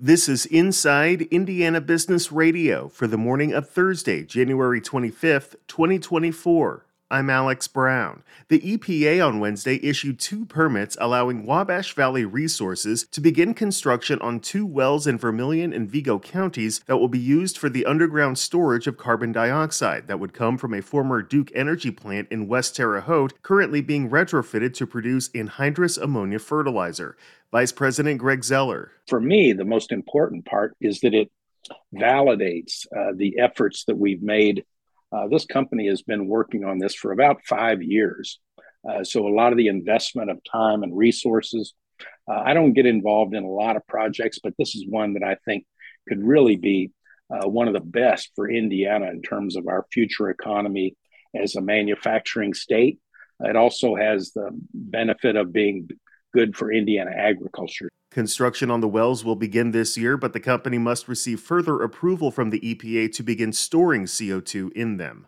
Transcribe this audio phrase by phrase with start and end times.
[0.00, 6.86] This is Inside Indiana Business Radio for the morning of Thursday, January 25th, 2024.
[7.10, 8.22] I'm Alex Brown.
[8.48, 14.40] The EPA on Wednesday issued two permits allowing Wabash Valley Resources to begin construction on
[14.40, 18.86] two wells in Vermillion and Vigo counties that will be used for the underground storage
[18.86, 23.00] of carbon dioxide that would come from a former Duke Energy plant in West Terre
[23.00, 27.16] Haute, currently being retrofitted to produce anhydrous ammonia fertilizer.
[27.50, 28.92] Vice President Greg Zoeller.
[29.06, 31.30] For me, the most important part is that it
[31.94, 34.66] validates uh, the efforts that we've made
[35.12, 38.38] uh, this company has been working on this for about five years.
[38.88, 41.74] Uh, so a lot of the investment of time and resources.
[42.30, 45.22] Uh, I don't get involved in a lot of projects, but this is one that
[45.22, 45.66] I think
[46.08, 46.92] could really be
[47.30, 50.96] uh, one of the best for Indiana in terms of our future economy
[51.34, 52.98] as a manufacturing state.
[53.40, 55.88] It also has the benefit of being
[56.34, 57.90] good for Indiana agriculture.
[58.10, 62.30] Construction on the wells will begin this year, but the company must receive further approval
[62.30, 65.26] from the EPA to begin storing CO2 in them.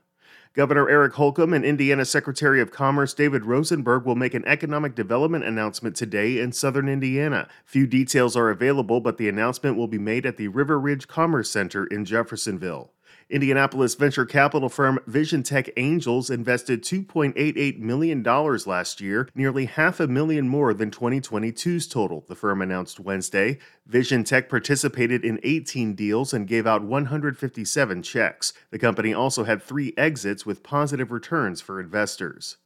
[0.53, 5.45] Governor Eric Holcomb and Indiana Secretary of Commerce David Rosenberg will make an economic development
[5.45, 7.48] announcement today in southern Indiana.
[7.64, 11.50] Few details are available, but the announcement will be made at the River Ridge Commerce
[11.50, 12.92] Center in Jeffersonville.
[13.31, 20.09] Indianapolis venture capital firm Vision Tech Angels invested $2.88 million last year, nearly half a
[20.09, 23.59] million more than 2022's total, the firm announced Wednesday.
[23.87, 28.53] Vision Tech participated in 18 deals and gave out 157 checks.
[28.72, 32.56] The company also had three exits with positive returns for investors.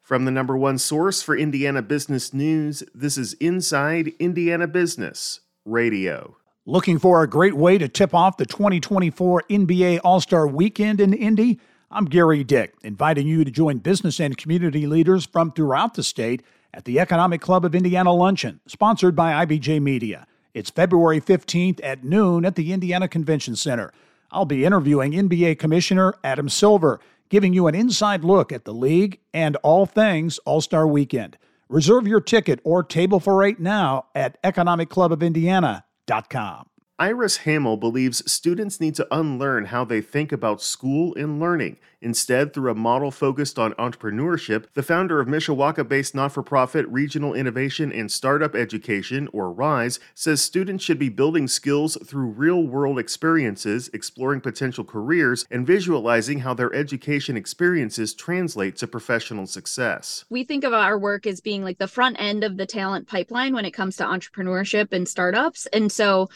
[0.00, 6.36] From the number one source for Indiana business news, this is Inside Indiana Business Radio.
[6.66, 11.12] Looking for a great way to tip off the 2024 NBA All Star Weekend in
[11.12, 11.60] Indy?
[11.90, 16.42] I'm Gerry Dick, inviting you to join business and community leaders from throughout the state
[16.72, 20.26] at the Economic Club of Indiana Luncheon, sponsored by IBJ Media.
[20.54, 23.92] It's February 15th at noon at the Indiana Convention Center.
[24.30, 26.98] I'll be interviewing NBA Commissioner Adam Silver,
[27.28, 31.36] giving you an inside look at the league and all things All Star Weekend.
[31.68, 35.84] Reserve your ticket or table for eight now at Economic Club of Indiana
[36.28, 36.73] com.
[36.96, 41.78] Iris Hamel believes students need to unlearn how they think about school and learning.
[42.00, 46.86] Instead, through a model focused on entrepreneurship, the founder of Mishawaka based not for profit
[46.86, 52.64] Regional Innovation and Startup Education, or RISE, says students should be building skills through real
[52.64, 60.24] world experiences, exploring potential careers, and visualizing how their education experiences translate to professional success.
[60.30, 63.52] We think of our work as being like the front end of the talent pipeline
[63.52, 65.66] when it comes to entrepreneurship and startups.
[65.72, 66.28] And so,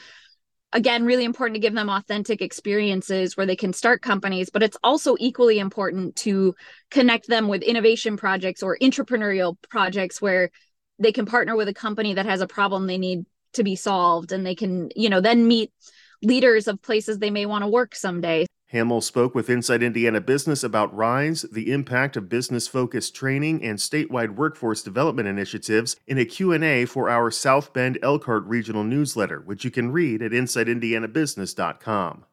[0.72, 4.76] again really important to give them authentic experiences where they can start companies but it's
[4.82, 6.54] also equally important to
[6.90, 10.50] connect them with innovation projects or entrepreneurial projects where
[10.98, 13.24] they can partner with a company that has a problem they need
[13.54, 15.72] to be solved and they can you know then meet
[16.22, 20.62] leaders of places they may want to work someday Hamel spoke with Inside Indiana Business
[20.62, 26.84] about RISE, the impact of business-focused training and statewide workforce development initiatives in a Q&A
[26.84, 32.26] for our South Bend Elkhart regional newsletter, which you can read at insideindianabusiness.com.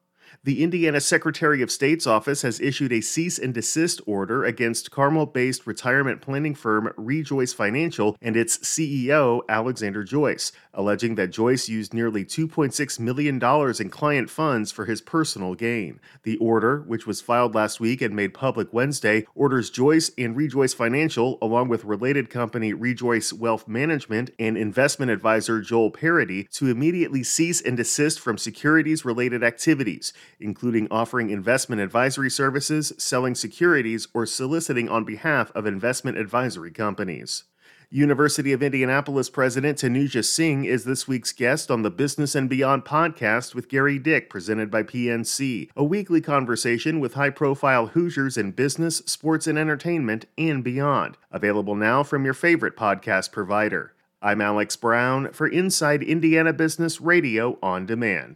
[0.44, 5.25] The Indiana Secretary of State's office has issued a cease and desist order against Carmel
[5.25, 11.94] based retirement planning firm Rejoice Financial and its CEO, Alexander Joyce, alleging that Joyce used
[11.94, 16.00] nearly $2.6 million in client funds for his personal gain.
[16.23, 20.73] The order, which was filed last week and made public Wednesday, orders Joyce and Rejoice
[20.73, 27.23] Financial, along with related company Rejoice Wealth Management and investment advisor Joel Parody, to immediately
[27.23, 34.25] cease and desist from securities related activities including offering investment advisory services, selling securities, or
[34.25, 37.44] soliciting on behalf of investment advisory companies.
[37.90, 42.84] University of Indianapolis President Tanuja Singh is this week's guest on the Business and Beyond
[42.84, 48.52] podcast with Gerry Dick, presented by PNC, a weekly conversation with high profile Hoosiers in
[48.52, 51.18] business, sports, and entertainment, and beyond.
[51.31, 53.94] Available now from your favorite podcast provider.
[54.22, 58.34] I'm Alex Brown for Inside Indiana Business Radio on Demand.